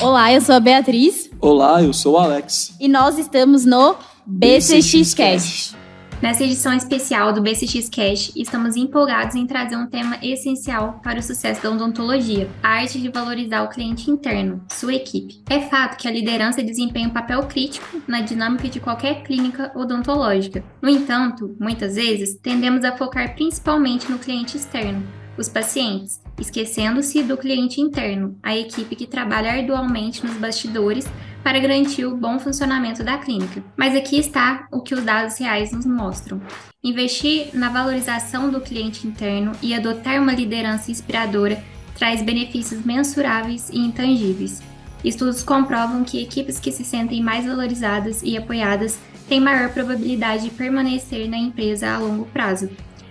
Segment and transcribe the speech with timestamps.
[0.00, 1.28] Olá, eu sou a Beatriz.
[1.40, 2.72] Olá, eu sou o Alex.
[2.78, 5.76] E nós estamos no BCX Cast.
[6.22, 11.22] Nessa edição especial do BCX Cash, estamos empolgados em trazer um tema essencial para o
[11.22, 15.42] sucesso da odontologia: a arte de valorizar o cliente interno, sua equipe.
[15.50, 20.64] É fato que a liderança desempenha um papel crítico na dinâmica de qualquer clínica odontológica.
[20.80, 25.02] No entanto, muitas vezes, tendemos a focar principalmente no cliente externo,
[25.38, 31.06] os pacientes, esquecendo-se do cliente interno, a equipe que trabalha arduamente nos bastidores
[31.42, 33.62] para garantir o bom funcionamento da clínica.
[33.76, 36.40] Mas aqui está o que os dados reais nos mostram.
[36.82, 41.62] Investir na valorização do cliente interno e adotar uma liderança inspiradora
[41.96, 44.62] traz benefícios mensuráveis e intangíveis.
[45.04, 48.98] Estudos comprovam que equipes que se sentem mais valorizadas e apoiadas
[49.28, 52.68] têm maior probabilidade de permanecer na empresa a longo prazo.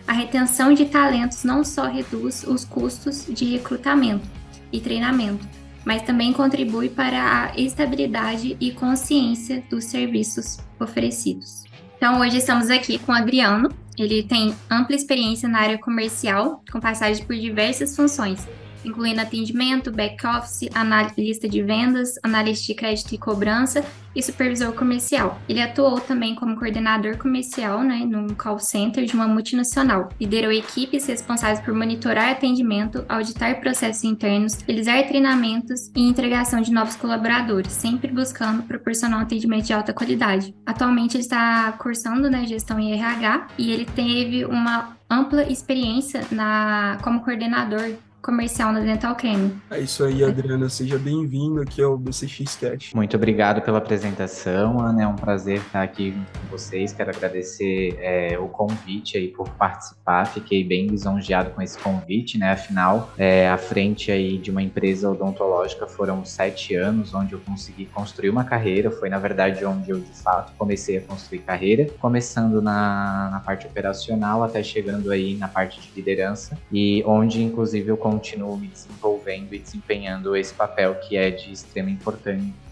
[0.08, 4.26] A retenção de talentos não só reduz os custos de recrutamento
[4.72, 5.46] e treinamento,
[5.84, 11.66] mas também contribui para a estabilidade e consciência dos serviços oferecidos.
[11.98, 13.70] Então, hoje estamos aqui com o Adriano.
[13.98, 18.48] Ele tem ampla experiência na área comercial, com passagem por diversas funções,
[18.88, 23.84] incluindo atendimento, back-office, analista de vendas, analista de crédito e cobrança
[24.18, 25.40] e supervisor comercial.
[25.48, 30.10] Ele atuou também como coordenador comercial né, num call center de uma multinacional.
[30.20, 36.96] Liderou equipes responsáveis por monitorar atendimento, auditar processos internos, realizar treinamentos e entregação de novos
[36.96, 40.56] colaboradores, sempre buscando proporcionar um atendimento de alta qualidade.
[40.66, 46.98] Atualmente ele está cursando né, gestão em RH e ele teve uma ampla experiência na,
[47.04, 49.56] como coordenador comercial na Dental Creme.
[49.72, 50.70] É isso aí, Adriana.
[50.70, 52.94] Seja bem-vindo aqui ao BCX Cash.
[52.94, 55.04] Muito obrigado pela apresentação, Ana.
[55.04, 56.92] É um prazer estar aqui com vocês.
[56.94, 60.26] Quero agradecer é, o convite aí por participar.
[60.26, 62.52] Fiquei bem lisonjeado com esse convite, né?
[62.52, 67.86] Afinal, é, à frente aí de uma empresa odontológica foram sete anos onde eu consegui
[67.86, 68.92] construir uma carreira.
[68.92, 71.88] Foi, na verdade, onde eu, de fato, comecei a construir carreira.
[72.00, 77.90] Começando na, na parte operacional até chegando aí na parte de liderança e onde, inclusive,
[77.90, 81.90] eu continuo me desenvolvendo e desempenhando esse papel que é de extrema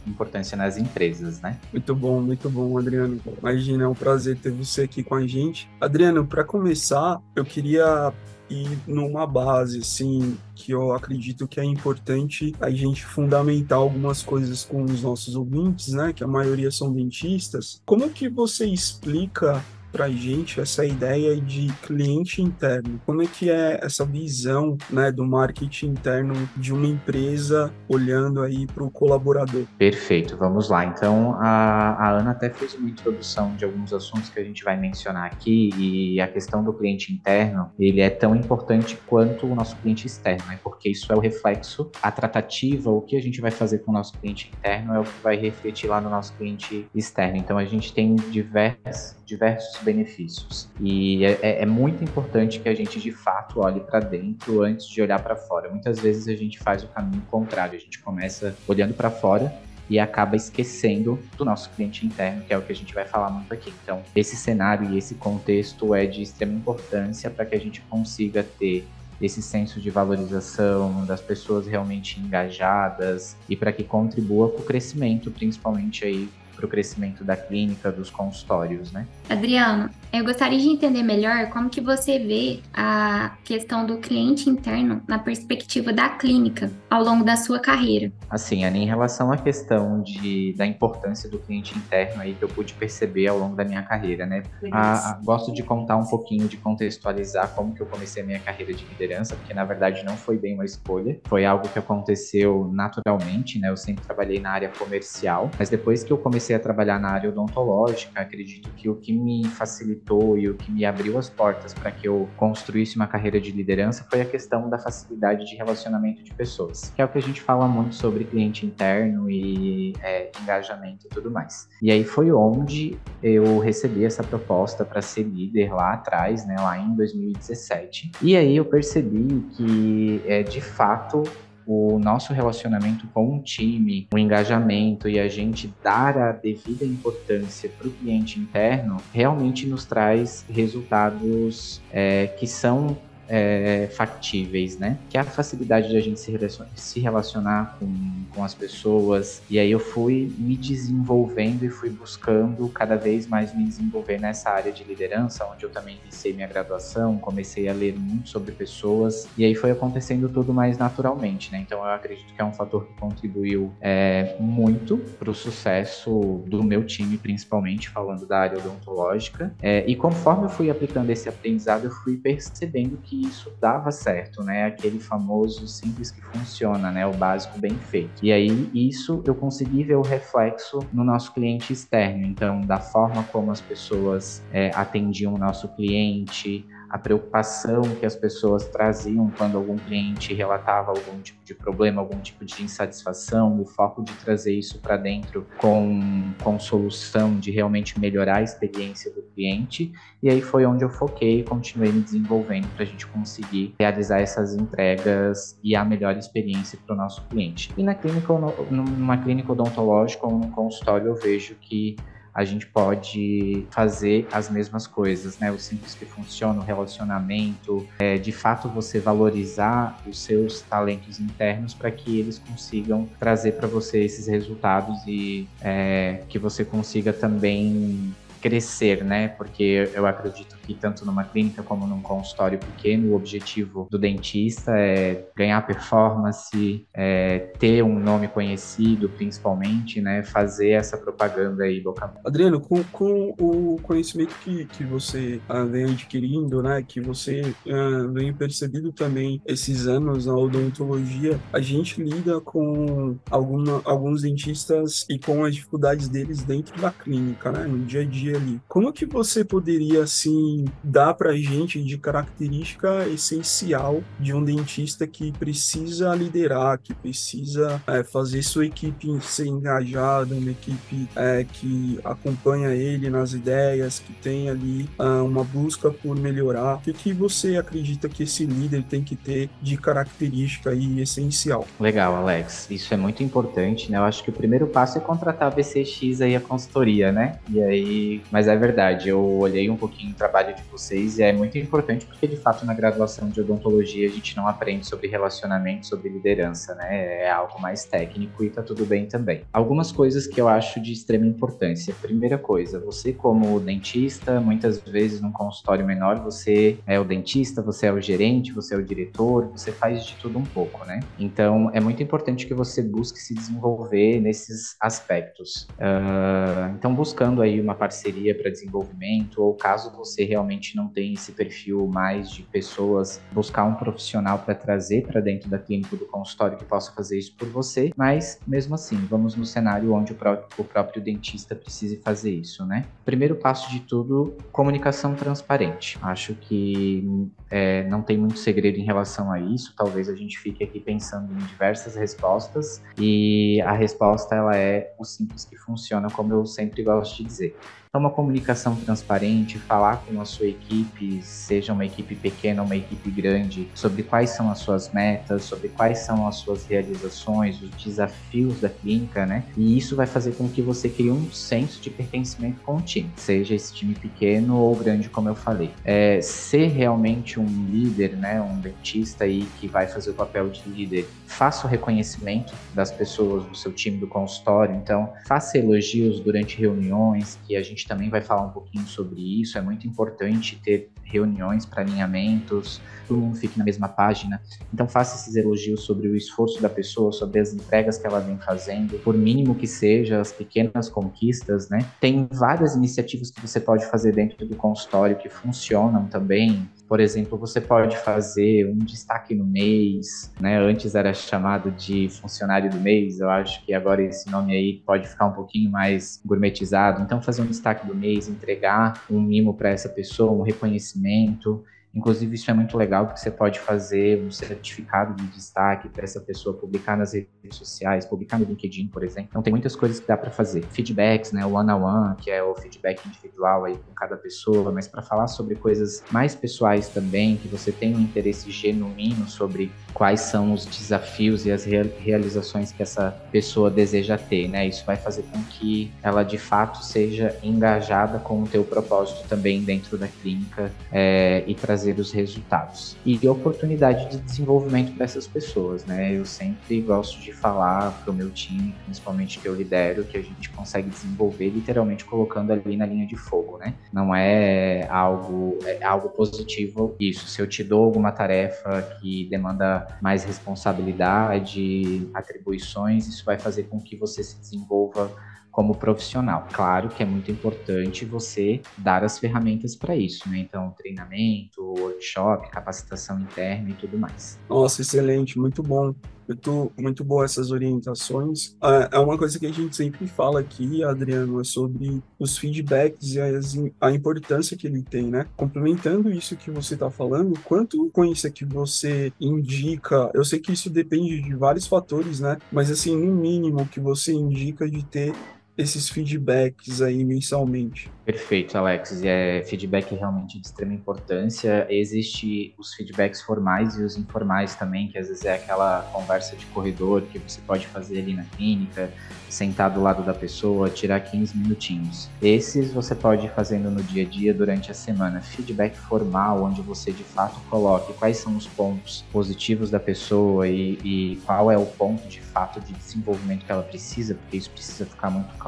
[0.08, 1.60] importância nas empresas, né?
[1.74, 3.20] Muito bom, muito bom, Adriano.
[3.40, 5.70] Imagina, é um prazer ter você aqui com a gente.
[5.82, 8.14] Adriano, para começar, eu queria
[8.50, 14.64] ir numa base, assim, que eu acredito que é importante a gente fundamentar algumas coisas
[14.64, 16.14] com os nossos ouvintes, né?
[16.14, 17.82] Que a maioria são dentistas.
[17.86, 19.64] Como que você explica
[19.96, 23.00] para a gente essa ideia de cliente interno.
[23.06, 28.68] Como é que é essa visão né, do marketing interno de uma empresa olhando aí
[28.68, 29.64] para o colaborador?
[29.78, 30.84] Perfeito, vamos lá.
[30.84, 34.76] Então, a, a Ana até fez uma introdução de alguns assuntos que a gente vai
[34.76, 39.78] mencionar aqui e a questão do cliente interno, ele é tão importante quanto o nosso
[39.78, 40.60] cliente externo, né?
[40.62, 43.94] porque isso é o reflexo, a tratativa, o que a gente vai fazer com o
[43.94, 47.38] nosso cliente interno é o que vai refletir lá no nosso cliente externo.
[47.38, 50.68] Então, a gente tem diversos, diversos benefícios.
[50.82, 54.88] E é, é, é muito importante que a gente de fato olhe para dentro antes
[54.88, 55.70] de olhar para fora.
[55.70, 59.54] Muitas vezes a gente faz o caminho contrário, a gente começa olhando para fora
[59.90, 63.30] e acaba esquecendo do nosso cliente interno, que é o que a gente vai falar
[63.30, 63.72] muito aqui.
[63.84, 68.44] Então, esse cenário e esse contexto é de extrema importância para que a gente consiga
[68.44, 68.88] ter
[69.22, 75.32] esse senso de valorização das pessoas realmente engajadas e para que contribua para o crescimento,
[75.32, 79.06] principalmente aí para o crescimento da clínica, dos consultórios, né?
[79.30, 85.02] Adriano, eu gostaria de entender melhor como que você vê a questão do cliente interno
[85.08, 88.12] na perspectiva da clínica ao longo da sua carreira.
[88.30, 92.50] Assim, Ana, em relação à questão de, da importância do cliente interno aí que eu
[92.50, 94.44] pude perceber ao longo da minha carreira, né?
[94.72, 98.40] A, a, gosto de contar um pouquinho, de contextualizar como que eu comecei a minha
[98.40, 102.70] carreira de liderança, porque na verdade não foi bem uma escolha, foi algo que aconteceu
[102.74, 103.70] naturalmente, né?
[103.70, 107.30] Eu sempre trabalhei na área comercial, mas depois que eu comecei a trabalhar na área
[107.30, 111.92] odontológica, acredito que o que me facilitou e o que me abriu as portas para
[111.92, 116.34] que eu construísse uma carreira de liderança foi a questão da facilidade de relacionamento de
[116.34, 121.08] pessoas, que é o que a gente fala muito sobre cliente interno e é, engajamento
[121.08, 121.68] e tudo mais.
[121.82, 126.78] E aí foi onde eu recebi essa proposta para ser líder lá atrás, né, lá
[126.78, 128.12] em 2017.
[128.22, 131.24] E aí eu percebi que é, de fato
[131.66, 137.70] o nosso relacionamento com o time, o engajamento e a gente dar a devida importância
[137.78, 142.98] para o cliente interno realmente nos traz resultados é, que são
[143.28, 144.98] é, factíveis, né?
[145.10, 147.88] Que é a facilidade de a gente se relacionar, se relacionar com,
[148.34, 149.42] com as pessoas.
[149.50, 154.50] E aí eu fui me desenvolvendo e fui buscando cada vez mais me desenvolver nessa
[154.50, 159.28] área de liderança, onde eu também iniciei minha graduação, comecei a ler muito sobre pessoas,
[159.38, 161.60] e aí foi acontecendo tudo mais naturalmente, né?
[161.60, 166.64] Então eu acredito que é um fator que contribuiu é, muito para o sucesso do
[166.64, 169.54] meu time, principalmente falando da área odontológica.
[169.62, 174.44] É, e conforme eu fui aplicando esse aprendizado, eu fui percebendo que isso dava certo,
[174.44, 174.66] né?
[174.66, 177.06] Aquele famoso simples que funciona, né?
[177.06, 178.24] O básico bem feito.
[178.24, 182.26] E aí isso eu consegui ver o reflexo no nosso cliente externo.
[182.26, 188.16] Então, da forma como as pessoas é, atendiam o nosso cliente, a preocupação que as
[188.16, 193.66] pessoas traziam quando algum cliente relatava algum tipo de problema, algum tipo de insatisfação, o
[193.66, 199.22] foco de trazer isso para dentro com, com solução, de realmente melhorar a experiência do
[199.34, 199.92] cliente.
[200.22, 204.20] E aí foi onde eu foquei e continuei me desenvolvendo para a gente conseguir realizar
[204.20, 207.74] essas entregas e a melhor experiência para o nosso cliente.
[207.78, 208.34] E na clínica,
[208.70, 211.96] numa clínica odontológica ou num consultório, eu vejo que
[212.36, 215.50] a gente pode fazer as mesmas coisas, né?
[215.52, 221.74] O simples que funciona, o relacionamento, é, de fato você valorizar os seus talentos internos
[221.74, 228.14] para que eles consigam trazer para você esses resultados e é, que você consiga também
[228.42, 229.28] crescer, né?
[229.30, 234.72] Porque eu acredito que tanto numa clínica como num consultório pequeno, o objetivo do dentista
[234.78, 240.24] é ganhar performance, é ter um nome conhecido, principalmente, né?
[240.24, 245.86] Fazer essa propaganda aí boca Adriano, com, com o conhecimento que, que você uh, vem
[245.86, 246.84] adquirindo, né?
[246.88, 253.82] Que você uh, vem percebendo também esses anos na odontologia, a gente lida com alguma,
[253.86, 257.66] alguns dentistas e com as dificuldades deles dentro da clínica, né?
[257.66, 258.62] No dia a dia ali.
[258.68, 265.08] Como que você poderia, assim, dar para a gente de característica essencial de um dentista
[265.08, 272.00] que precisa liderar, que precisa é, fazer sua equipe ser engajada, uma equipe é, que
[272.04, 276.76] acompanha ele nas ideias, que tem ali uh, uma busca por melhorar?
[276.76, 281.68] O que, que você acredita que esse líder tem que ter de característica aí essencial?
[281.80, 282.68] Legal, Alex.
[282.70, 283.98] Isso é muito importante, né?
[283.98, 287.40] Eu acho que o primeiro passo é contratar a BCX aí, a consultoria, né?
[287.50, 291.34] E aí mas é verdade, eu olhei um pouquinho o trabalho de vocês e é
[291.34, 295.88] muito importante porque, de fato, na graduação de odontologia a gente não aprende sobre relacionamento,
[295.88, 297.24] sobre liderança, né?
[297.24, 299.44] É algo mais técnico e tá tudo bem também.
[299.52, 301.94] Algumas coisas que eu acho de extrema importância.
[302.02, 307.88] Primeira coisa, você como dentista, muitas vezes num consultório menor, você é o dentista, você
[307.88, 311.00] é o gerente, você é o diretor, você faz de tudo um pouco, né?
[311.20, 315.68] Então, é muito importante que você busque se desenvolver nesses aspectos.
[315.80, 321.14] Uh, então, buscando aí uma parceria parceria para desenvolvimento, ou caso você realmente não tenha
[321.14, 326.06] esse perfil mais de pessoas, buscar um profissional para trazer para dentro da clínica do
[326.06, 330.16] consultório que possa fazer isso por você, mas mesmo assim, vamos no cenário onde o
[330.16, 332.86] próprio, o próprio dentista precise fazer isso, né?
[333.04, 335.98] Primeiro passo de tudo, comunicação transparente.
[336.02, 337.04] Acho que
[337.50, 341.34] é, não tem muito segredo em relação a isso, talvez a gente fique aqui pensando
[341.34, 346.84] em diversas respostas e a resposta ela é o simples que funciona, como eu sempre
[346.84, 347.56] gosto de dizer.
[347.96, 352.76] Então, uma comunicação transparente, falar com a sua equipe, seja uma equipe pequena ou uma
[352.76, 357.70] equipe grande, sobre quais são as suas metas, sobre quais são as suas realizações, os
[357.82, 359.46] desafios da clínica, né?
[359.56, 363.10] E isso vai fazer com que você crie um senso de pertencimento com o time,
[363.16, 365.72] seja esse time pequeno ou grande, como eu falei.
[365.86, 368.42] É, ser realmente um líder, né?
[368.42, 373.46] Um dentista aí que vai fazer o papel de líder, faça o reconhecimento das pessoas
[373.46, 378.22] do seu time do consultório, então faça elogios durante reuniões que a gente também vai
[378.22, 379.58] falar um pouquinho sobre isso.
[379.58, 384.42] É muito importante ter reuniões para alinhamentos, todo mundo fique na mesma página.
[384.74, 388.38] Então faça esses elogios sobre o esforço da pessoa, sobre as entregas que ela vem
[388.40, 391.86] fazendo, por mínimo que seja, as pequenas conquistas, né?
[392.00, 396.68] Tem várias iniciativas que você pode fazer dentro do consultório que funcionam também.
[396.88, 400.60] Por exemplo, você pode fazer um destaque no mês, né?
[400.60, 405.08] Antes era chamado de funcionário do mês, eu acho que agora esse nome aí pode
[405.08, 407.02] ficar um pouquinho mais gourmetizado.
[407.02, 411.64] Então, fazer um destaque do mês, entregar um mimo para essa pessoa, um reconhecimento.
[411.96, 416.20] Inclusive, isso é muito legal, porque você pode fazer um certificado de destaque para essa
[416.20, 419.30] pessoa publicar nas redes sociais, publicar no LinkedIn, por exemplo.
[419.30, 420.64] Então, tem muitas coisas que dá para fazer.
[420.72, 421.46] Feedbacks, né?
[421.46, 425.02] O one-on-one, -on -one, que é o feedback individual aí com cada pessoa, mas para
[425.02, 430.54] falar sobre coisas mais pessoais também, que você tem um interesse genuíno sobre quais são
[430.54, 434.68] os desafios e as realizações que essa pessoa deseja ter, né?
[434.68, 439.64] Isso vai fazer com que ela, de fato, seja engajada com o teu propósito também
[439.64, 442.98] dentro da clínica é, e trazer os resultados.
[443.06, 446.14] E oportunidade de desenvolvimento para essas pessoas, né?
[446.14, 450.22] Eu sempre gosto de falar para o meu time, principalmente que eu lidero, que a
[450.22, 453.74] gente consegue desenvolver literalmente colocando ali na linha de fogo, né?
[453.94, 457.28] Não é algo, é algo positivo isso.
[457.28, 463.80] Se eu te dou alguma tarefa que demanda mais responsabilidade, atribuições, isso vai fazer com
[463.80, 465.12] que você se desenvolva
[465.56, 466.46] como profissional.
[466.52, 470.40] Claro que é muito importante você dar as ferramentas para isso, né?
[470.40, 474.38] Então, treinamento, workshop, capacitação interna e tudo mais.
[474.50, 475.96] Nossa, excelente, muito bom.
[476.28, 478.56] Muito, muito boa essas orientações.
[478.62, 483.14] É, é uma coisa que a gente sempre fala aqui, Adriano, é sobre os feedbacks
[483.14, 485.26] e as, a importância que ele tem, né?
[485.36, 490.52] Complementando isso que você está falando, quanto com isso que você indica, eu sei que
[490.52, 492.38] isso depende de vários fatores, né?
[492.52, 495.14] Mas assim, no mínimo que você indica de ter
[495.58, 497.90] esses feedbacks aí mensalmente?
[498.06, 499.02] Perfeito, Alex.
[499.04, 501.66] É feedback realmente de extrema importância.
[501.70, 506.46] Existe os feedbacks formais e os informais também, que às vezes é aquela conversa de
[506.48, 508.92] corredor que você pode fazer ali na clínica,
[509.28, 512.08] sentar do lado da pessoa, tirar 15 minutinhos.
[512.22, 515.20] Esses você pode ir fazendo no dia a dia durante a semana.
[515.22, 520.78] Feedback formal, onde você de fato coloque quais são os pontos positivos da pessoa e,
[520.84, 524.86] e qual é o ponto de fato de desenvolvimento que ela precisa, porque isso precisa
[524.86, 525.45] ficar muito claro.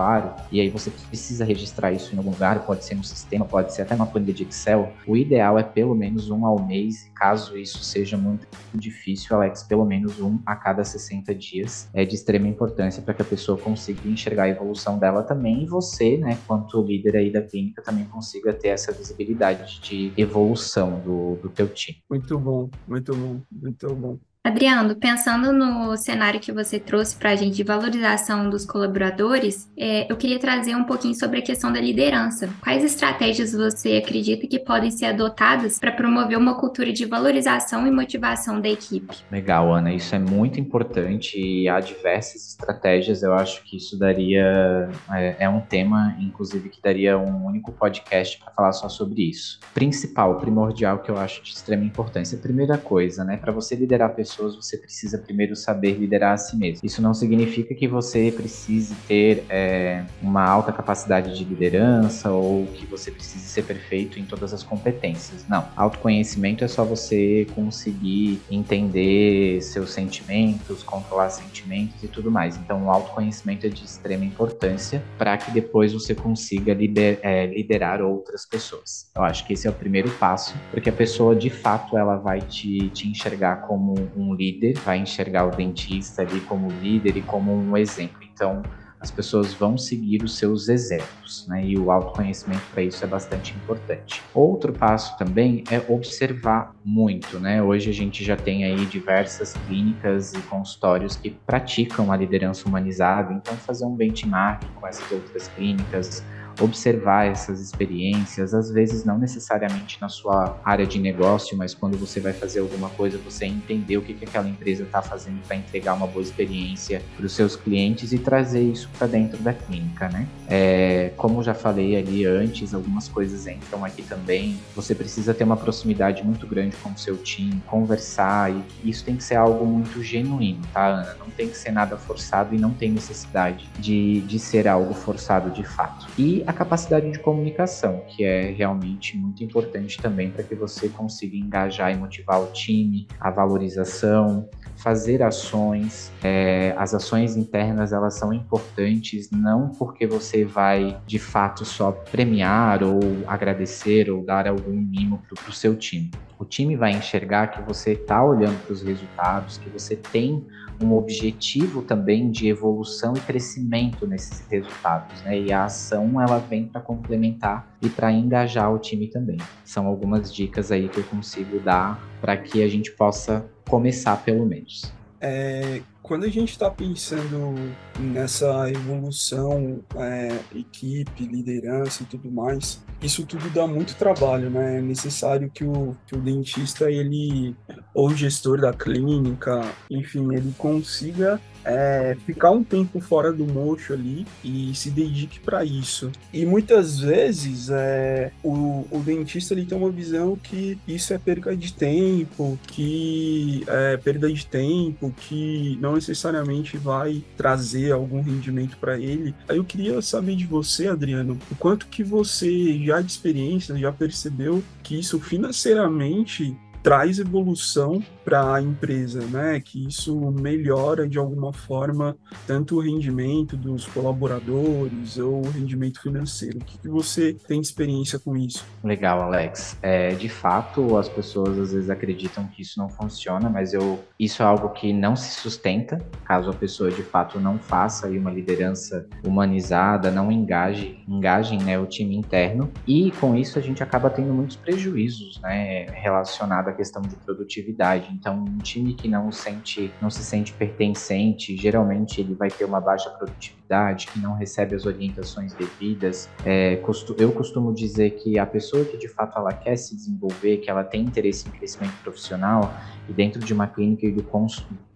[0.52, 3.84] E aí você precisa registrar isso em algum lugar pode ser no sistema, pode ser
[3.84, 4.94] até uma planilha de Excel.
[5.08, 9.86] O ideal é pelo menos um ao mês, caso isso seja muito difícil, Alex, pelo
[9.86, 14.08] menos um a cada 60 dias é de extrema importância para que a pessoa consiga
[14.08, 18.54] enxergar a evolução dela também e você, né, quanto líder aí da clínica, também consiga
[18.54, 21.98] ter essa visibilidade de evolução do, do teu time.
[22.10, 24.18] Muito bom, muito bom, muito bom.
[24.48, 30.10] Adriano, pensando no cenário que você trouxe para a gente de valorização dos colaboradores, é,
[30.10, 32.50] eu queria trazer um pouquinho sobre a questão da liderança.
[32.62, 37.92] Quais estratégias você acredita que podem ser adotadas para promover uma cultura de valorização e
[37.92, 39.18] motivação da equipe?
[39.30, 43.24] Legal, Ana, isso é muito importante e há diversas estratégias.
[43.24, 44.90] Eu acho que isso daria.
[45.12, 49.60] É, é um tema, inclusive, que daria um único podcast para falar só sobre isso.
[49.74, 52.38] Principal, primordial, que eu acho de extrema importância.
[52.38, 56.56] Primeira coisa, né, para você liderar pessoas pessoas, você precisa primeiro saber liderar a si
[56.56, 56.86] mesmo.
[56.86, 62.86] Isso não significa que você precise ter é, uma alta capacidade de liderança ou que
[62.86, 65.46] você precise ser perfeito em todas as competências.
[65.48, 65.68] Não.
[65.76, 72.56] Autoconhecimento é só você conseguir entender seus sentimentos, controlar sentimentos e tudo mais.
[72.58, 76.78] Então, o autoconhecimento é de extrema importância para que depois você consiga
[77.22, 79.10] é, liderar outras pessoas.
[79.16, 82.42] Eu acho que esse é o primeiro passo, porque a pessoa de fato ela vai
[82.42, 87.54] te, te enxergar como um líder, vai enxergar o dentista ali como líder e como
[87.54, 88.18] um exemplo.
[88.34, 88.64] Então,
[89.00, 91.64] as pessoas vão seguir os seus exemplos, né?
[91.64, 94.24] E o autoconhecimento para isso é bastante importante.
[94.34, 97.62] Outro passo também é observar muito, né?
[97.62, 103.34] Hoje a gente já tem aí diversas clínicas e consultórios que praticam a liderança humanizada,
[103.34, 106.24] então fazer um benchmark com essas outras clínicas,
[106.60, 112.20] observar essas experiências, às vezes não necessariamente na sua área de negócio, mas quando você
[112.20, 115.94] vai fazer alguma coisa, você entender o que, que aquela empresa está fazendo para entregar
[115.94, 120.28] uma boa experiência para os seus clientes e trazer isso para dentro da clínica, né?
[120.48, 124.60] É, como já falei ali antes, algumas coisas entram aqui também.
[124.76, 129.16] Você precisa ter uma proximidade muito grande com o seu time, conversar, e isso tem
[129.16, 131.16] que ser algo muito genuíno, tá, Ana?
[131.20, 135.52] Não tem que ser nada forçado e não tem necessidade de, de ser algo forçado
[135.52, 136.08] de fato.
[136.18, 141.36] E a capacidade de comunicação, que é realmente muito importante também para que você consiga
[141.36, 146.10] engajar e motivar o time, a valorização, fazer ações.
[146.24, 152.82] É, as ações internas elas são importantes não porque você vai de fato só premiar
[152.82, 156.10] ou agradecer ou dar algum mimo para o seu time.
[156.40, 160.46] O time vai enxergar que você está olhando para os resultados, que você tem
[160.82, 165.40] um objetivo também de evolução e crescimento nesses resultados, né?
[165.40, 169.38] E a ação ela vem para complementar e para engajar o time também.
[169.64, 174.46] São algumas dicas aí que eu consigo dar para que a gente possa começar pelo
[174.46, 174.94] menos.
[175.20, 177.54] É, quando a gente está pensando
[178.00, 184.80] nessa evolução, é, equipe, liderança e tudo mais, isso tudo dá muito trabalho, né?
[184.80, 187.54] É necessário que o, que o dentista, ele,
[187.94, 189.62] ou gestor da clínica,
[189.92, 195.66] enfim, ele consiga é, ficar um tempo fora do mocho ali e se dedique para
[195.66, 196.10] isso.
[196.32, 201.56] E muitas vezes é, o, o, dentista ele tem uma visão que isso é perda
[201.56, 208.98] de tempo, que é perda de tempo, que não necessariamente vai trazer algum rendimento para
[208.98, 209.36] ele.
[209.48, 213.92] Aí eu queria saber de você, Adriano, o quanto que você já de experiência já
[213.92, 219.58] percebeu que isso financeiramente traz evolução para a empresa, né?
[219.62, 226.58] Que isso melhora de alguma forma tanto o rendimento dos colaboradores ou o rendimento financeiro.
[226.58, 228.66] O que, que você tem experiência com isso?
[228.84, 229.78] Legal, Alex.
[229.82, 234.44] É, de fato, as pessoas às vezes acreditam que isso não funciona, mas eu, isso
[234.44, 238.30] é algo que não se sustenta caso a pessoa de fato não faça aí uma
[238.30, 242.70] liderança humanizada, não engaje, engajem né, o time interno.
[242.86, 248.17] E com isso a gente acaba tendo muitos prejuízos, né, relacionados à questão de produtividade.
[248.20, 252.82] Então, um time que não sente, não se sente pertencente, geralmente ele vai ter uma
[252.82, 256.28] baixa produtividade, que não recebe as orientações devidas.
[256.44, 256.82] É,
[257.18, 260.84] eu costumo dizer que a pessoa que de fato ela quer se desenvolver, que ela
[260.84, 262.74] tem interesse em crescimento profissional,
[263.08, 264.12] e dentro de uma clínica e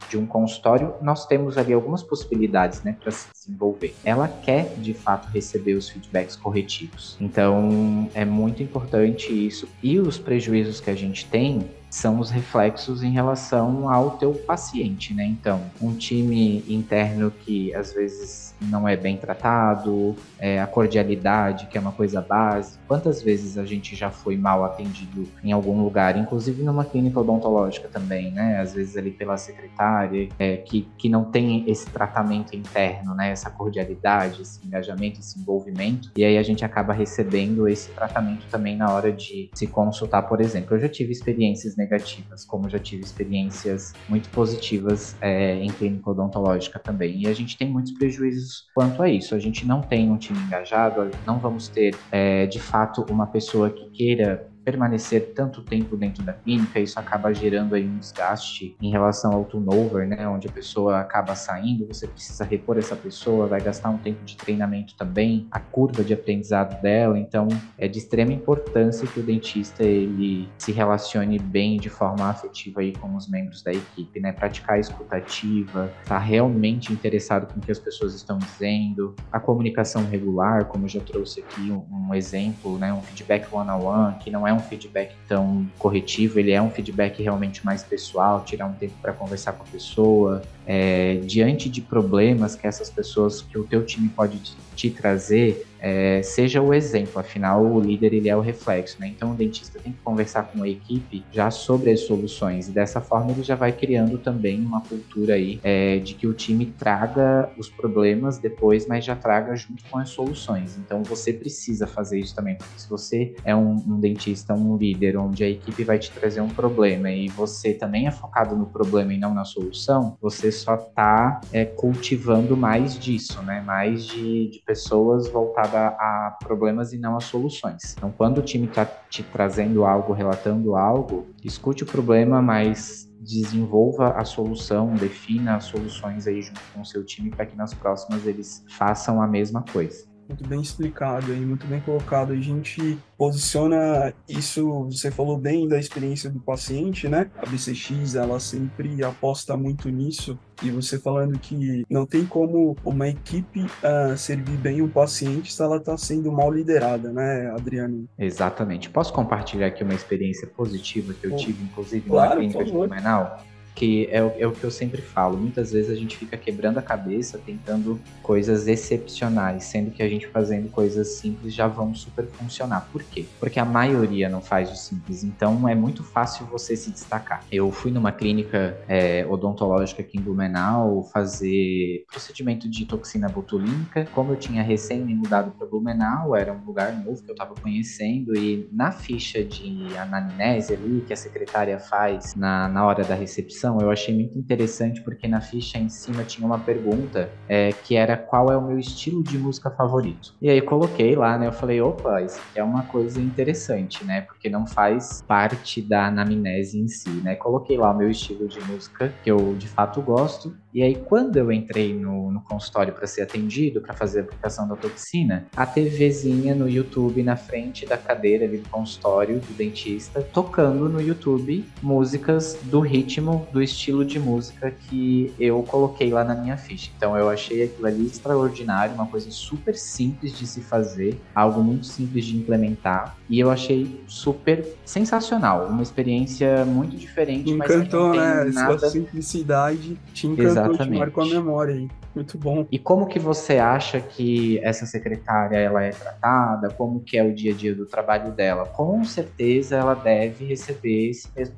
[0.09, 3.95] de um consultório, nós temos ali algumas possibilidades né, para se desenvolver.
[4.03, 7.15] Ela quer de fato receber os feedbacks corretivos.
[7.21, 9.67] Então é muito importante isso.
[9.81, 15.13] E os prejuízos que a gente tem são os reflexos em relação ao teu paciente,
[15.13, 15.25] né?
[15.25, 21.77] Então, um time interno que às vezes não é bem tratado, é, a cordialidade, que
[21.77, 22.80] é uma coisa básica.
[22.91, 27.87] Quantas vezes a gente já foi mal atendido em algum lugar, inclusive numa clínica odontológica
[27.87, 28.59] também, né?
[28.59, 33.31] Às vezes ali pela secretária, é, que, que não tem esse tratamento interno, né?
[33.31, 36.11] Essa cordialidade, esse engajamento, esse envolvimento.
[36.17, 40.41] E aí a gente acaba recebendo esse tratamento também na hora de se consultar, por
[40.41, 40.75] exemplo.
[40.75, 46.77] Eu já tive experiências negativas, como já tive experiências muito positivas é, em clínica odontológica
[46.77, 47.21] também.
[47.21, 49.33] E a gente tem muitos prejuízos quanto a isso.
[49.33, 53.69] A gente não tem um time engajado, não vamos ter, é, de fato, uma pessoa
[53.69, 58.91] que queira permanecer tanto tempo dentro da clínica, isso acaba gerando aí um desgaste em
[58.91, 63.61] relação ao turnover, né, onde a pessoa acaba saindo, você precisa repor essa pessoa, vai
[63.61, 68.33] gastar um tempo de treinamento também, a curva de aprendizado dela, então é de extrema
[68.33, 73.61] importância que o dentista ele se relacione bem de forma afetiva aí com os membros
[73.61, 78.13] da equipe, né, praticar a escutativa, estar tá realmente interessado com o que as pessoas
[78.13, 83.01] estão dizendo, a comunicação regular, como eu já trouxe aqui um, um exemplo, né, um
[83.01, 86.69] feedback one-on-one, -on -one, que não é é um feedback tão corretivo, ele é um
[86.69, 90.41] feedback realmente mais pessoal, tirar um tempo para conversar com a pessoa,
[90.73, 94.39] é, diante de problemas que essas pessoas, que o teu time pode
[94.73, 99.07] te, trazer, é, seja o exemplo, afinal o líder ele é o reflexo, né?
[99.07, 103.01] Então o dentista tem que conversar com a equipe já sobre as soluções e dessa
[103.01, 107.49] forma ele já vai criando também uma cultura aí é, de que o time traga
[107.57, 110.77] os problemas depois, mas já traga junto com as soluções.
[110.77, 115.17] Então você precisa fazer isso também, porque se você é um, um dentista, um líder,
[115.17, 119.13] onde a equipe vai te trazer um problema e você também é focado no problema
[119.13, 123.61] e não na solução, você só está é, cultivando mais disso, né?
[123.61, 127.95] Mais de, de pessoas voltadas a problemas e não a soluções.
[127.97, 134.13] Então, quando o time está te trazendo algo, relatando algo, escute o problema, mas desenvolva
[134.13, 138.25] a solução, defina as soluções aí junto com o seu time para que nas próximas
[138.25, 142.31] eles façam a mesma coisa muito bem explicado aí, muito bem colocado.
[142.31, 147.29] A gente posiciona isso, você falou bem da experiência do paciente, né?
[147.37, 150.39] A BCX, ela sempre aposta muito nisso.
[150.63, 155.61] E você falando que não tem como uma equipe uh, servir bem um paciente se
[155.61, 158.07] ela está sendo mal liderada, né, Adriano?
[158.17, 158.89] Exatamente.
[158.89, 163.43] Posso compartilhar aqui uma experiência positiva que eu tive, inclusive, claro, na clínica de Blumenau?
[163.75, 165.37] Que é o, é o que eu sempre falo.
[165.37, 170.27] Muitas vezes a gente fica quebrando a cabeça tentando coisas excepcionais, sendo que a gente
[170.27, 172.87] fazendo coisas simples já vão super funcionar.
[172.91, 173.25] Por quê?
[173.39, 177.43] Porque a maioria não faz o simples, então é muito fácil você se destacar.
[177.51, 184.07] Eu fui numa clínica é, odontológica aqui em Blumenau fazer procedimento de toxina botulínica.
[184.13, 187.55] Como eu tinha recém me mudado para Blumenau, era um lugar novo que eu estava
[187.55, 193.15] conhecendo e na ficha de anamnese ali que a secretária faz na, na hora da
[193.15, 197.95] recepção eu achei muito interessante porque na ficha em cima tinha uma pergunta é, que
[197.95, 200.33] era qual é o meu estilo de música favorito.
[200.41, 201.47] E aí coloquei lá, né?
[201.47, 204.21] Eu falei, opa, isso é uma coisa interessante, né?
[204.21, 207.35] Porque não faz parte da anamnese em si, né?
[207.35, 210.55] Coloquei lá o meu estilo de música que eu de fato gosto.
[210.73, 214.67] E aí quando eu entrei no, no consultório para ser atendido, para fazer a aplicação
[214.67, 220.21] da toxina, a TVzinha no YouTube na frente da cadeira ali do consultório do dentista,
[220.21, 226.35] tocando no YouTube músicas do ritmo do estilo de música que eu coloquei lá na
[226.35, 226.91] minha ficha.
[226.95, 231.85] Então eu achei aquilo ali extraordinário, uma coisa super simples de se fazer, algo muito
[231.85, 238.45] simples de implementar, e eu achei super sensacional, uma experiência muito diferente, encantou, mas não
[238.45, 238.51] né?
[238.53, 238.79] Nada...
[238.79, 240.45] Sua simplicidade te encantou.
[240.45, 240.60] Exatamente.
[240.97, 241.89] Marcou a memória aí.
[242.13, 242.67] Muito bom.
[242.69, 246.69] E como que você acha que essa secretária ela é tratada?
[246.69, 248.65] Como que é o dia a dia do trabalho dela?
[248.65, 251.55] Com certeza ela deve receber esse mesmo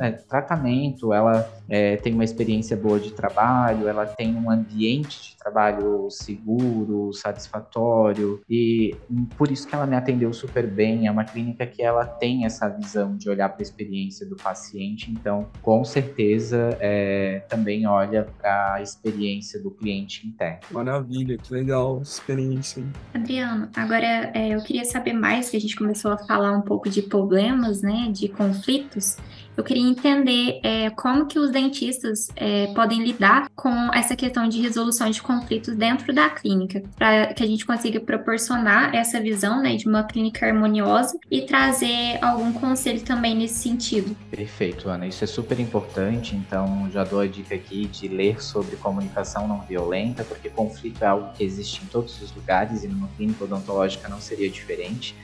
[0.00, 1.12] é, tratamento.
[1.12, 7.12] Ela é, tem uma experiência boa de trabalho, ela tem um ambiente de trabalho seguro,
[7.12, 8.94] satisfatório e
[9.36, 11.08] por isso que ela me atendeu super bem.
[11.08, 15.10] É uma clínica que ela tem essa visão de olhar para a experiência do paciente,
[15.10, 20.60] então com certeza é, também olha para a experiência do cliente interno.
[20.70, 22.84] Maravilha, que legal essa experiência.
[23.12, 26.88] Adriano, agora é, eu queria saber mais, que a gente começou a falar um pouco
[26.88, 29.16] de problemas, né, de conflitos.
[29.56, 34.60] Eu queria entender é, como que os dentistas é, podem lidar com essa questão de
[34.60, 39.76] resolução de conflitos dentro da clínica, para que a gente consiga proporcionar essa visão né,
[39.76, 44.16] de uma clínica harmoniosa e trazer algum conselho também nesse sentido.
[44.30, 45.06] Perfeito, Ana.
[45.06, 46.34] Isso é super importante.
[46.34, 51.06] Então, já dou a dica aqui de ler sobre comunicação não violenta, porque conflito é
[51.06, 55.14] algo que existe em todos os lugares e numa clínica odontológica não seria diferente.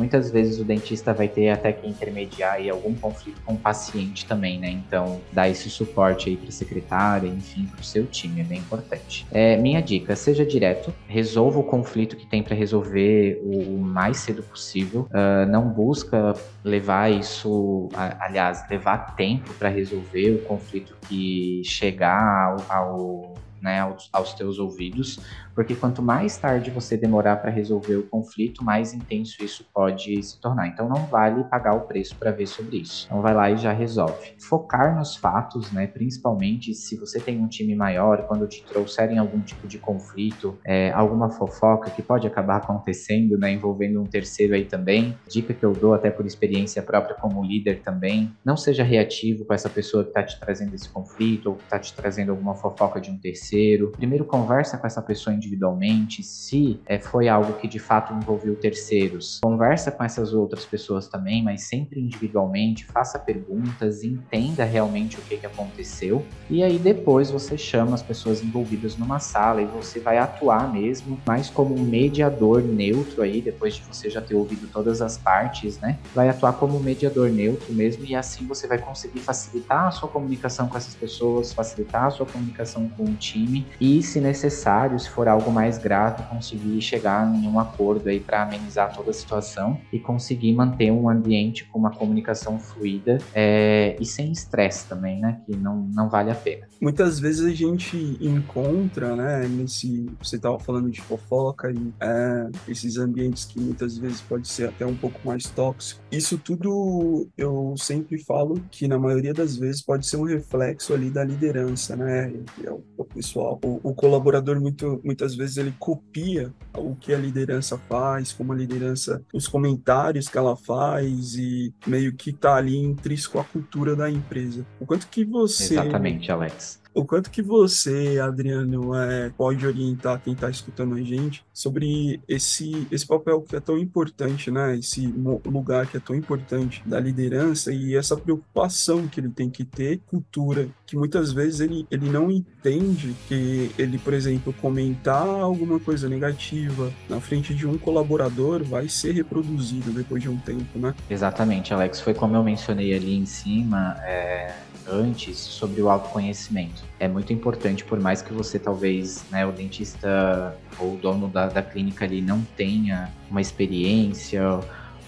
[0.00, 4.24] Muitas vezes o dentista vai ter até que intermediar aí algum conflito com o paciente
[4.24, 4.70] também, né?
[4.70, 8.60] Então, dar esse suporte aí para a secretária, enfim, para o seu time, é bem
[8.60, 9.26] importante.
[9.30, 14.42] É, minha dica, seja direto, resolva o conflito que tem para resolver o mais cedo
[14.42, 15.06] possível.
[15.10, 16.34] Uh, não busca
[16.64, 24.08] levar isso, aliás, levar tempo para resolver o conflito que chegar ao, ao né, aos,
[24.12, 25.20] aos teus ouvidos,
[25.54, 30.40] porque quanto mais tarde você demorar para resolver o conflito, mais intenso isso pode se
[30.40, 30.68] tornar.
[30.68, 33.06] Então não vale pagar o preço para ver sobre isso.
[33.06, 34.32] Então vai lá e já resolve.
[34.38, 39.40] Focar nos fatos, né, principalmente se você tem um time maior, quando te trouxerem algum
[39.40, 44.64] tipo de conflito, é, alguma fofoca que pode acabar acontecendo, né, envolvendo um terceiro aí
[44.64, 45.16] também.
[45.28, 49.52] Dica que eu dou até por experiência própria como líder também, não seja reativo com
[49.52, 53.00] essa pessoa que está te trazendo esse conflito ou que está te trazendo alguma fofoca
[53.00, 53.88] de um terceiro terceiro.
[53.96, 59.40] Primeiro conversa com essa pessoa individualmente, se é, foi algo que de fato envolveu terceiros.
[59.42, 65.36] Conversa com essas outras pessoas também, mas sempre individualmente, faça perguntas, entenda realmente o que,
[65.36, 66.24] que aconteceu.
[66.48, 71.18] E aí depois você chama as pessoas envolvidas numa sala e você vai atuar mesmo
[71.26, 75.78] mais como um mediador neutro aí, depois de você já ter ouvido todas as partes,
[75.80, 75.98] né?
[76.14, 80.08] Vai atuar como um mediador neutro mesmo e assim você vai conseguir facilitar a sua
[80.08, 84.98] comunicação com essas pessoas, facilitar a sua comunicação com o time time e, se necessário,
[84.98, 89.14] se for algo mais grave, conseguir chegar em um acordo aí para amenizar toda a
[89.14, 95.20] situação e conseguir manter um ambiente com uma comunicação fluida é, e sem estresse também,
[95.20, 95.40] né?
[95.46, 96.66] Que não, não vale a pena.
[96.80, 100.10] Muitas vezes a gente encontra, né, nesse.
[100.22, 104.84] Você estava falando de fofoca e é, esses ambientes que muitas vezes pode ser até
[104.86, 106.00] um pouco mais tóxico.
[106.10, 111.10] Isso tudo eu sempre falo que na maioria das vezes pode ser um reflexo ali
[111.10, 112.32] da liderança, né?
[112.64, 113.58] É o pessoal.
[113.64, 118.56] O, o, colaborador muito, muitas vezes ele copia o que a liderança faz, como a
[118.56, 124.10] liderança, os comentários que ela faz e meio que tá ali intrínseco à cultura da
[124.10, 124.66] empresa.
[124.80, 126.79] O quanto que você Exatamente, Alex.
[126.92, 132.86] O quanto que você, Adriano, é, pode orientar quem está escutando a gente sobre esse,
[132.90, 134.76] esse papel que é tão importante, né?
[134.76, 135.06] Esse
[135.46, 140.00] lugar que é tão importante da liderança e essa preocupação que ele tem que ter,
[140.06, 146.08] cultura, que muitas vezes ele, ele não entende que ele, por exemplo, comentar alguma coisa
[146.08, 150.94] negativa na frente de um colaborador vai ser reproduzido depois de um tempo, né?
[151.08, 152.00] Exatamente, Alex.
[152.00, 153.96] Foi como eu mencionei ali em cima.
[154.02, 156.82] É antes sobre o autoconhecimento.
[156.98, 161.46] É muito importante, por mais que você talvez, né, o dentista ou o dono da,
[161.46, 164.60] da clínica ali não tenha uma experiência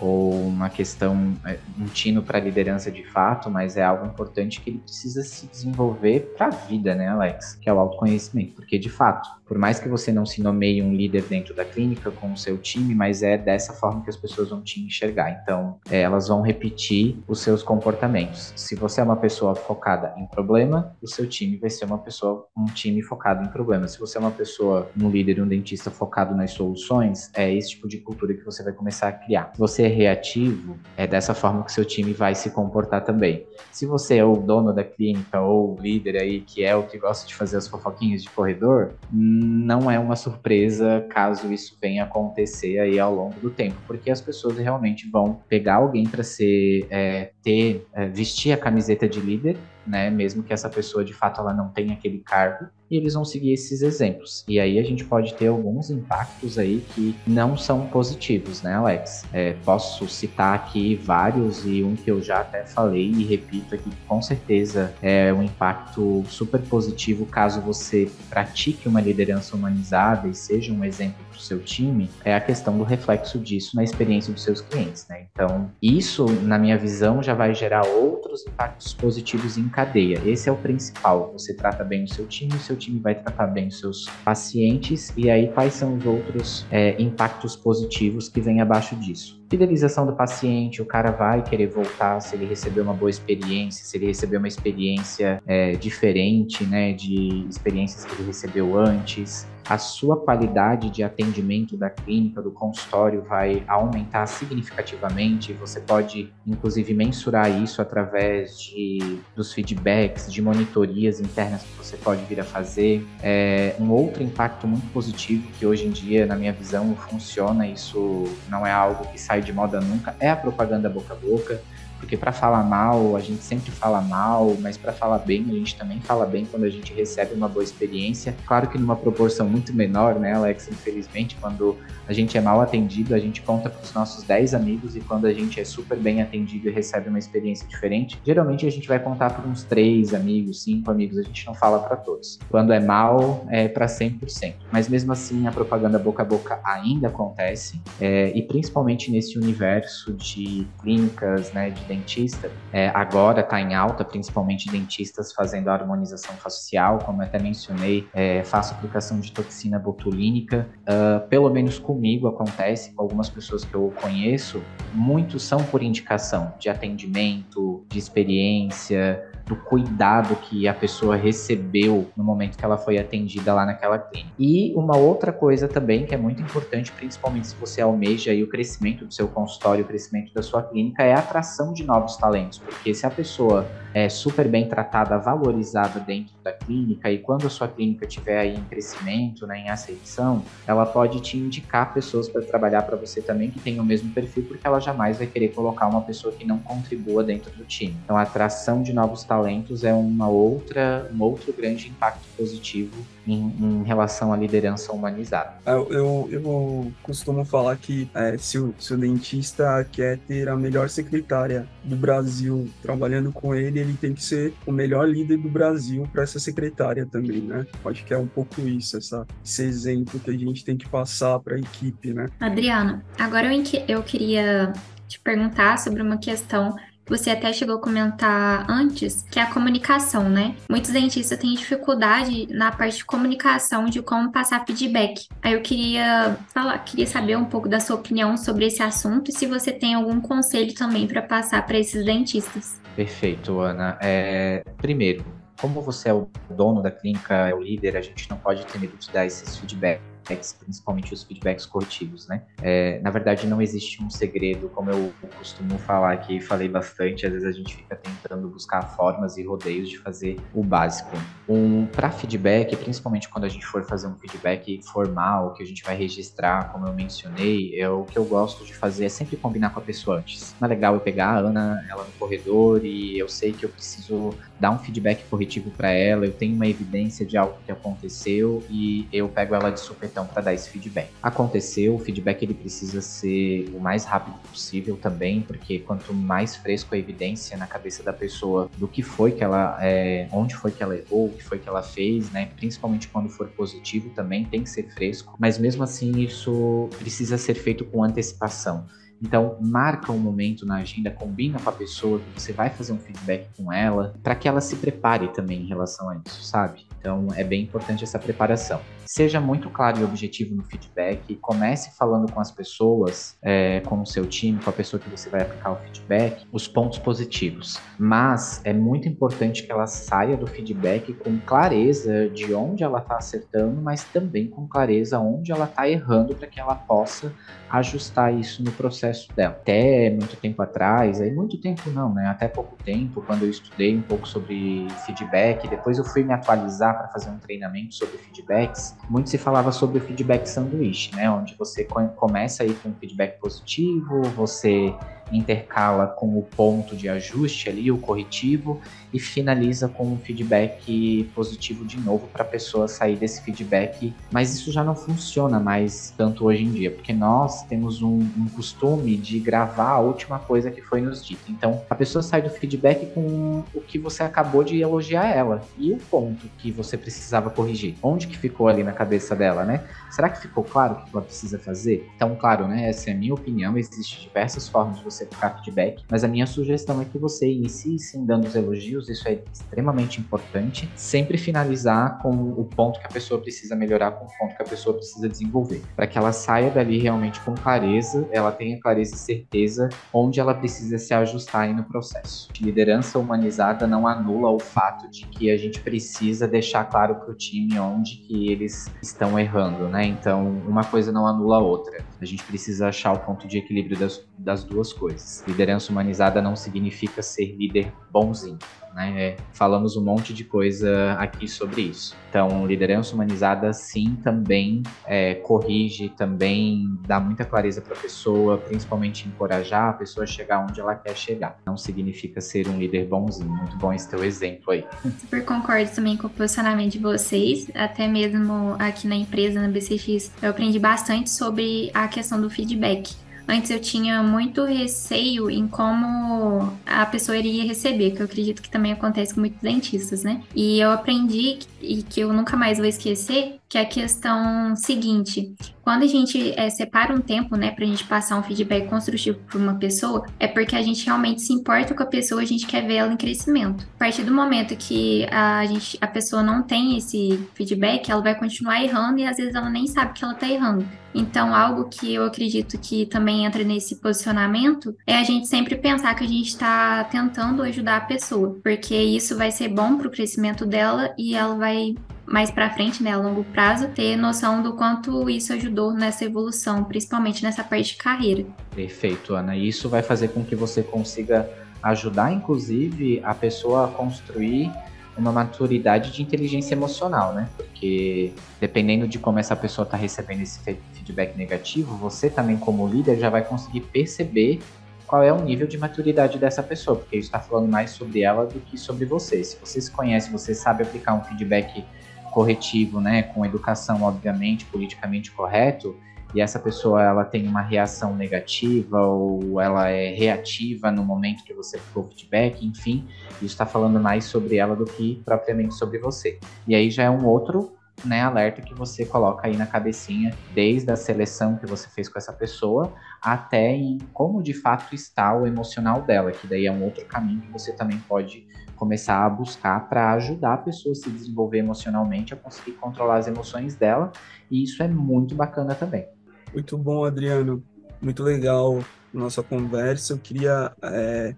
[0.03, 4.71] ou uma questão, é, um tino para liderança de fato, mas é algo importante que
[4.71, 7.55] ele precisa se desenvolver para a vida, né, Alex?
[7.55, 10.93] Que é o autoconhecimento, porque de fato, por mais que você não se nomeie um
[10.93, 14.51] líder dentro da clínica com o seu time, mas é dessa forma que as pessoas
[14.51, 15.41] vão te enxergar.
[15.43, 18.53] Então, é, elas vão repetir os seus comportamentos.
[18.57, 22.47] Se você é uma pessoa focada em problema, o seu time vai ser uma pessoa,
[22.57, 23.87] um time focado em problema.
[23.87, 27.87] Se você é uma pessoa, um líder, um dentista focado nas soluções, é esse tipo
[27.87, 29.53] de cultura que você vai começar a criar.
[29.59, 33.47] Você é reativo, é dessa forma que seu time vai se comportar também.
[33.71, 36.99] Se você é o dono da clínica ou o líder aí que é o que
[36.99, 42.79] gosta de fazer as fofoquinhas de corredor, não é uma surpresa caso isso venha acontecer
[42.79, 47.31] aí ao longo do tempo, porque as pessoas realmente vão pegar alguém para ser é,
[47.43, 50.11] ter é, vestir a camiseta de líder né?
[50.11, 53.55] Mesmo que essa pessoa de fato ela não tenha aquele cargo, e eles vão seguir
[53.55, 54.45] esses exemplos.
[54.47, 59.25] E aí a gente pode ter alguns impactos aí que não são positivos, né, Alex?
[59.33, 63.91] É, posso citar aqui vários e um que eu já até falei e repito aqui,
[64.07, 70.71] com certeza é um impacto super positivo caso você pratique uma liderança humanizada e seja
[70.71, 74.43] um exemplo para o seu time, é a questão do reflexo disso na experiência dos
[74.43, 75.27] seus clientes, né?
[75.33, 80.21] Então, isso, na minha visão, já vai gerar outros impactos positivos em cadeia.
[80.25, 81.33] Esse é o principal.
[81.33, 85.13] Você trata bem o seu time, o seu time vai tratar bem os seus pacientes,
[85.17, 89.43] e aí quais são os outros é, impactos positivos que vêm abaixo disso?
[89.51, 93.99] Fidelização do paciente, o cara vai querer voltar se ele recebeu uma boa experiência, se
[93.99, 100.17] ele recebeu uma experiência é, diferente, né, de experiências que ele recebeu antes a sua
[100.17, 105.53] qualidade de atendimento da clínica, do consultório vai aumentar significativamente.
[105.55, 112.25] Você pode, inclusive, mensurar isso através de, dos feedbacks, de monitorias internas que você pode
[112.25, 113.07] vir a fazer.
[113.23, 118.25] É, um outro impacto muito positivo que hoje em dia, na minha visão, funciona, isso
[118.49, 121.61] não é algo que sai de moda nunca, é a propaganda boca a boca
[122.03, 125.77] porque para falar mal, a gente sempre fala mal, mas para falar bem, a gente
[125.77, 128.35] também fala bem quando a gente recebe uma boa experiência.
[128.45, 130.69] Claro que numa proporção muito menor, né, Alex?
[130.69, 131.77] Infelizmente, quando
[132.09, 135.27] a gente é mal atendido, a gente conta para os nossos 10 amigos e quando
[135.27, 138.99] a gente é super bem atendido e recebe uma experiência diferente, geralmente a gente vai
[138.99, 142.41] contar para uns 3 amigos, 5 amigos, a gente não fala para todos.
[142.51, 144.55] Quando é mal, é para 100%.
[144.73, 150.13] Mas mesmo assim, a propaganda boca a boca ainda acontece, é, e principalmente nesse universo
[150.15, 156.35] de clínicas, né, de dentista, é, agora está em alta, principalmente dentistas fazendo a harmonização
[156.37, 162.27] facial, como eu até mencionei, é, faço aplicação de toxina botulínica, uh, pelo menos comigo
[162.27, 164.63] acontece, com algumas pessoas que eu conheço,
[164.95, 172.25] muitos são por indicação de atendimento, de experiência, do cuidado que a pessoa recebeu no
[172.25, 174.33] momento que ela foi atendida lá naquela clínica.
[174.39, 179.05] E uma outra coisa também que é muito importante, principalmente se você almeja o crescimento
[179.05, 182.95] do seu consultório, o crescimento da sua clínica, é a atração de novos talentos, porque
[182.95, 187.69] se a pessoa é super bem tratada, valorizada dentro da clínica e quando a sua
[187.69, 192.83] clínica estiver aí em crescimento, né, em ascensão, ela pode te indicar pessoas para trabalhar
[192.83, 196.01] para você também que tenham o mesmo perfil, porque ela jamais vai querer colocar uma
[196.01, 197.95] pessoa que não contribua dentro do time.
[198.05, 199.42] Então, a atração de novos talentos
[199.85, 202.95] é uma outra, um outro grande impacto positivo
[203.27, 205.55] em, em relação à liderança humanizada.
[205.67, 210.57] Eu, eu, eu costumo falar que é, se, o, se o dentista quer ter a
[210.57, 215.49] melhor secretária do Brasil trabalhando com ele, ele tem que ser o melhor líder do
[215.49, 217.67] Brasil para essa secretária também, né?
[217.85, 221.39] Acho que é um pouco isso, essa, esse exemplo que a gente tem que passar
[221.41, 222.27] para a equipe, né?
[222.41, 224.73] Adriana, agora eu, eu queria
[225.09, 226.75] te perguntar sobre uma questão
[227.13, 230.57] você até chegou a comentar antes, que é a comunicação, né?
[230.69, 235.29] Muitos dentistas têm dificuldade na parte de comunicação de como passar feedback.
[235.43, 239.33] Aí eu queria falar, queria saber um pouco da sua opinião sobre esse assunto e
[239.33, 242.81] se você tem algum conselho também para passar para esses dentistas.
[242.97, 243.99] Perfeito, Ana.
[244.01, 245.23] É, primeiro,
[245.61, 248.79] como você é o dono da clínica, é o líder, a gente não pode ter
[248.79, 252.43] medo de dar esses feedbacks feedbacks, principalmente os feedbacks corretivos, né?
[252.63, 257.33] É, na verdade, não existe um segredo, como eu costumo falar aqui, falei bastante, às
[257.33, 261.11] vezes a gente fica tentando buscar formas e rodeios de fazer o básico.
[261.49, 265.83] Um, para feedback, principalmente quando a gente for fazer um feedback formal, que a gente
[265.83, 269.71] vai registrar, como eu mencionei, é o que eu gosto de fazer é sempre combinar
[269.71, 270.55] com a pessoa antes.
[270.61, 273.69] Não é legal eu pegar a Ana, ela no corredor, e eu sei que eu
[273.69, 278.63] preciso dar um feedback corretivo para ela, eu tenho uma evidência de algo que aconteceu
[278.71, 281.11] e eu pego ela de super então para dar esse feedback.
[281.23, 286.95] Aconteceu, o feedback ele precisa ser o mais rápido possível também, porque quanto mais fresco
[286.95, 290.83] a evidência na cabeça da pessoa do que foi que ela, é, onde foi que
[290.83, 292.51] ela errou, o que foi que ela fez, né?
[292.57, 297.55] Principalmente quando for positivo também tem que ser fresco, mas mesmo assim isso precisa ser
[297.55, 298.87] feito com antecipação.
[299.23, 302.99] Então, marca um momento na agenda, combina com a pessoa que você vai fazer um
[302.99, 306.85] feedback com ela, para que ela se prepare também em relação a isso, sabe?
[306.99, 308.81] Então, é bem importante essa preparação.
[309.05, 314.07] Seja muito claro e objetivo no feedback, comece falando com as pessoas, é, com o
[314.07, 317.79] seu time, com a pessoa que você vai aplicar o feedback, os pontos positivos.
[317.99, 323.17] Mas é muito importante que ela saia do feedback com clareza de onde ela está
[323.17, 327.33] acertando, mas também com clareza onde ela está errando para que ela possa
[327.73, 329.55] ajustar isso no processo dela.
[329.55, 332.27] Até muito tempo atrás, aí muito tempo não, né?
[332.27, 336.97] Até pouco tempo, quando eu estudei um pouco sobre feedback, depois eu fui me atualizar
[336.99, 338.92] para fazer um treinamento sobre feedbacks.
[339.09, 341.31] Muito se falava sobre o feedback sanduíche, né?
[341.31, 344.95] Onde você começa aí com um feedback positivo, você
[345.31, 348.81] intercala com o ponto de ajuste ali, o corretivo,
[349.13, 354.15] e finaliza com um feedback positivo de novo para a pessoa sair desse feedback.
[354.31, 358.49] Mas isso já não funciona mais tanto hoje em dia, porque nós temos um, um
[358.55, 361.51] costume de gravar a última coisa que foi nos dita.
[361.51, 365.93] Então a pessoa sai do feedback com o que você acabou de elogiar ela e
[365.93, 367.95] o ponto que você precisava corrigir.
[368.03, 369.85] Onde que ficou ali na cabeça dela, né?
[370.11, 372.09] Será que ficou claro o que ela precisa fazer?
[372.17, 372.89] Então, claro, né?
[372.89, 373.77] Essa é a minha opinião.
[373.77, 377.99] Existem diversas formas de você ficar feedback, mas a minha sugestão é que você inicie
[377.99, 380.89] sim dando os elogios, isso é extremamente importante.
[380.97, 384.67] Sempre finalizar com o ponto que a pessoa precisa melhorar, com o ponto que a
[384.67, 389.19] pessoa precisa desenvolver, para que ela saia dali realmente com clareza, ela tenha clareza e
[389.19, 392.49] certeza onde ela precisa se ajustar aí no processo.
[392.61, 397.35] Liderança humanizada não anula o fato de que a gente precisa deixar claro para o
[397.35, 400.05] time onde que eles estão errando, né?
[400.05, 402.05] Então, uma coisa não anula a outra.
[402.21, 405.45] A gente precisa achar o ponto de equilíbrio das, das duas coisas.
[405.47, 408.59] Liderança humanizada não significa ser líder bonzinho
[408.95, 409.15] né?
[409.17, 412.17] É, falamos um monte de coisa aqui sobre isso.
[412.29, 419.29] Então, liderança humanizada, sim, também é, corrige, também dá muita clareza para a pessoa, principalmente
[419.29, 421.59] encorajar a pessoa a chegar onde ela quer chegar.
[421.67, 423.51] Não significa ser um líder bonzinho.
[423.51, 424.85] Muito bom esse teu exemplo aí.
[425.21, 427.71] Super concordo também com o posicionamento de vocês.
[427.75, 433.15] Até mesmo aqui na empresa, na BCX, eu aprendi bastante sobre a questão do feedback.
[433.49, 438.71] Antes eu tinha muito receio em como a pessoa iria receber, que eu acredito que
[438.71, 440.43] também acontece com muitos dentistas, né?
[440.55, 445.55] E eu aprendi e que eu nunca mais vou esquecer, que é a questão seguinte:
[445.83, 449.59] quando a gente é, separa um tempo, né, pra gente passar um feedback construtivo para
[449.59, 452.87] uma pessoa, é porque a gente realmente se importa com a pessoa, a gente quer
[452.87, 453.87] ver ela em crescimento.
[453.97, 458.39] A partir do momento que a, gente, a pessoa não tem esse feedback, ela vai
[458.39, 460.87] continuar errando e às vezes ela nem sabe que ela tá errando.
[461.15, 466.15] Então, algo que eu acredito que também entra nesse posicionamento é a gente sempre pensar
[466.15, 470.11] que a gente está tentando ajudar a pessoa, porque isso vai ser bom para o
[470.11, 471.95] crescimento dela e ela vai
[472.27, 476.85] mais para frente, né, a longo prazo, ter noção do quanto isso ajudou nessa evolução,
[476.85, 478.45] principalmente nessa parte de carreira.
[478.75, 479.57] Perfeito, Ana.
[479.57, 481.49] Isso vai fazer com que você consiga
[481.83, 484.71] ajudar, inclusive, a pessoa a construir
[485.17, 487.49] uma maturidade de inteligência emocional, né?
[487.57, 490.59] Porque dependendo de como essa pessoa está recebendo esse
[490.95, 494.61] feedback negativo, você também como líder já vai conseguir perceber
[495.07, 498.59] qual é o nível de maturidade dessa pessoa, porque está falando mais sobre ela do
[498.61, 499.45] que sobre você.
[499.45, 501.85] Se você se conhece, você sabe aplicar um feedback
[502.33, 505.97] corretivo, né, com educação obviamente politicamente correto,
[506.35, 511.53] e essa pessoa ela tem uma reação negativa ou ela é reativa no momento que
[511.53, 516.39] você ficou feedback, enfim, isso está falando mais sobre ela do que propriamente sobre você.
[516.67, 520.91] E aí já é um outro né, alerta que você coloca aí na cabecinha, desde
[520.91, 525.47] a seleção que você fez com essa pessoa, até em como de fato está o
[525.47, 528.47] emocional dela, que daí é um outro caminho que você também pode
[528.83, 533.29] começar a buscar para ajudar a pessoa a se desenvolver emocionalmente, a conseguir controlar as
[533.29, 534.11] emoções dela,
[534.51, 536.09] e isso é muito bacana também.
[536.53, 537.63] Muito bom, Adriano.
[538.01, 538.81] Muito legal
[539.15, 540.15] nossa conversa.
[540.15, 541.37] Eu queria é,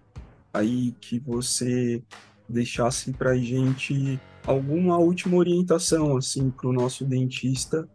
[0.55, 2.03] aí que você
[2.49, 7.87] deixasse para a gente alguma última orientação assim para o nosso dentista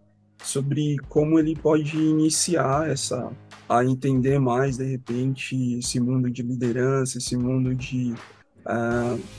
[0.44, 3.32] sobre como ele pode iniciar essa
[3.68, 8.14] a entender mais de repente esse mundo de liderança, esse mundo de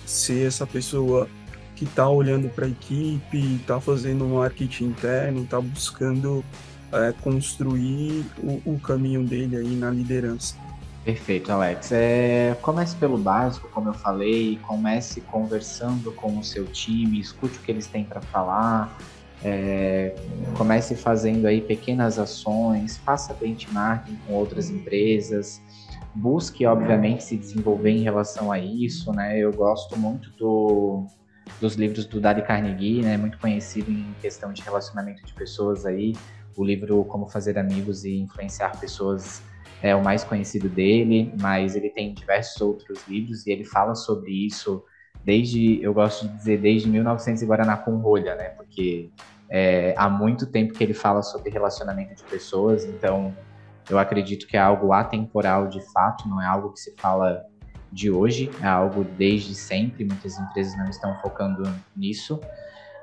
[0.07, 1.29] ser essa pessoa
[1.81, 6.45] que está olhando para a equipe, está fazendo marketing interno, está buscando
[6.93, 10.57] uh, construir o, o, caminho dele aí na liderança.
[11.05, 11.91] Perfeito, Alex.
[11.93, 17.63] É, comece pelo básico, como eu falei, comece conversando com o seu time, escute o
[17.63, 18.99] que eles têm para falar,
[19.43, 20.15] é,
[20.59, 25.63] comece fazendo aí pequenas ações, faça benchmarking com outras empresas,
[26.15, 29.39] busque, obviamente, se desenvolver em relação a isso, né?
[29.39, 31.07] Eu gosto muito do,
[31.61, 33.17] dos livros do Dale Carnegie, né?
[33.17, 36.15] Muito conhecido em questão de relacionamento de pessoas aí.
[36.57, 39.43] O livro Como Fazer Amigos e Influenciar Pessoas
[39.83, 44.47] é o mais conhecido dele, mas ele tem diversos outros livros e ele fala sobre
[44.47, 44.85] isso
[45.25, 48.51] desde, eu gosto de dizer, desde 1900 e Guaraná com rolha, né?
[48.51, 49.11] Porque
[49.49, 53.35] é, há muito tempo que ele fala sobre relacionamento de pessoas, então
[53.91, 57.45] eu acredito que é algo atemporal de fato, não é algo que se fala
[57.93, 60.05] de hoje, é algo desde sempre.
[60.05, 61.63] Muitas empresas não estão focando
[61.97, 62.41] nisso.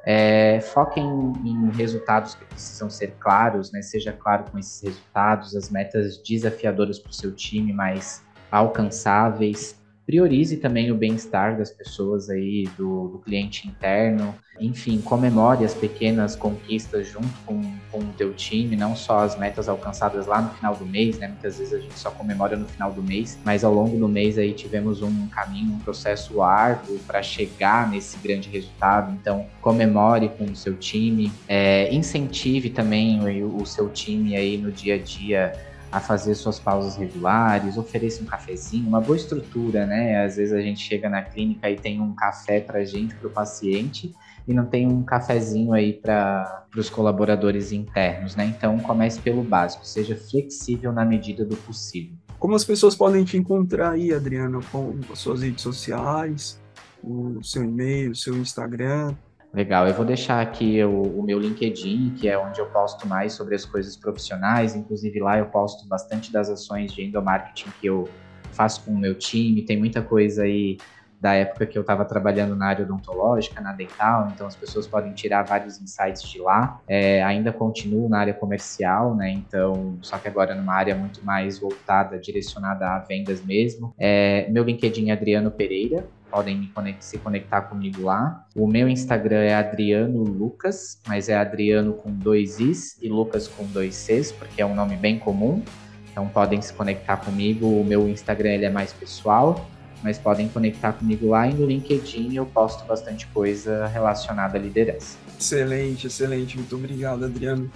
[0.06, 1.06] É, foquem
[1.43, 3.82] em, resultados que precisam ser claros, né?
[3.82, 9.76] Seja claro com esses resultados, as metas desafiadoras para o seu time, mas alcançáveis.
[10.08, 16.34] Priorize também o bem-estar das pessoas aí, do, do, cliente interno, enfim, comemore as pequenas
[16.34, 20.76] conquistas junto com, com o teu time, não só as metas alcançadas lá no final
[20.78, 21.28] do mês, né?
[21.28, 24.38] Muitas vezes a gente só comemora no final do mês, mas ao longo do mês
[24.38, 29.14] aí tivemos um caminho, um processo árduo para chegar nesse grande resultado.
[29.20, 34.72] Então, comemore com o seu time, é, incentive também o, o seu time aí no
[34.72, 35.53] dia a dia
[35.91, 40.23] a fazer suas pausas regulares, ofereça um cafezinho, uma boa estrutura, né?
[40.23, 43.31] Às vezes a gente chega na clínica e tem um café para gente, para o
[43.31, 44.13] paciente,
[44.47, 48.45] e não tem um cafezinho aí para os colaboradores internos, né?
[48.45, 52.15] Então comece pelo básico, seja flexível na medida do possível.
[52.39, 56.61] Como as pessoas podem te encontrar aí, Adriano, com as suas redes sociais,
[57.03, 59.15] o seu e-mail, o seu Instagram?
[59.54, 63.34] Legal, eu vou deixar aqui o, o, meu LinkedIn, que é onde eu posto mais
[63.34, 64.76] sobre as coisas profissionais.
[64.76, 68.08] Inclusive lá eu posto bastante das ações de endomarketing que eu
[68.52, 69.64] faço com o meu time.
[69.64, 70.78] Tem muita coisa aí
[71.20, 75.13] da época que eu estava trabalhando na área odontológica, na dental, então as pessoas podem
[75.13, 76.80] tirar vários insights de lá.
[76.88, 79.32] É, ainda continuo na área comercial, né?
[79.32, 83.93] Então, só que agora numa área muito mais voltada, direcionada a vendas mesmo.
[83.97, 88.45] É, meu LinkedIn é Adriano Pereira, podem se conectar comigo lá.
[88.55, 93.65] O meu Instagram é Adriano Lucas, mas é Adriano com dois Is e Lucas com
[93.65, 95.63] dois Cs, porque é um nome bem comum.
[96.11, 97.68] Então podem se conectar comigo.
[97.68, 99.65] O meu Instagram ele é mais pessoal,
[100.04, 105.18] mas podem conectar comigo lá e no LinkedIn eu posto bastante coisa relacionada à liderança.
[105.39, 106.58] Excelente, excelente.
[106.58, 107.72] Muito obrigado, Adriano.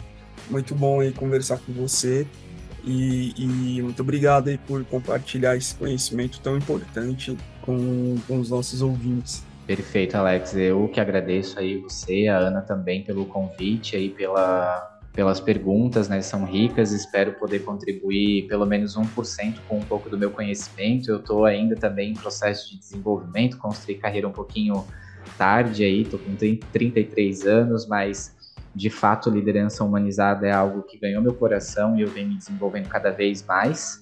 [0.50, 2.28] Muito bom aí conversar com você.
[2.84, 8.82] E, e, muito obrigado aí por compartilhar esse conhecimento tão importante com, com os nossos
[8.82, 9.44] ouvintes.
[9.68, 10.56] Perfeito, Alex.
[10.56, 16.22] Eu que agradeço aí você, a Ana também pelo convite aí pela pelas perguntas, né?
[16.22, 16.92] São ricas.
[16.92, 21.10] Espero poder contribuir pelo menos 1% com um pouco do meu conhecimento.
[21.10, 24.86] Eu estou ainda também em processo de desenvolvimento, construí carreira um pouquinho
[25.38, 28.36] tarde aí, estou com 33 anos, mas
[28.74, 32.88] de fato, liderança humanizada é algo que ganhou meu coração e eu venho me desenvolvendo
[32.88, 34.00] cada vez mais.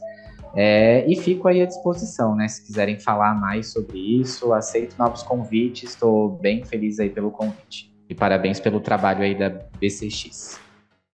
[0.56, 2.48] É, e fico aí à disposição, né?
[2.48, 7.92] Se quiserem falar mais sobre isso, aceito novos convites, estou bem feliz aí pelo convite.
[8.08, 10.69] E parabéns pelo trabalho aí da BCX.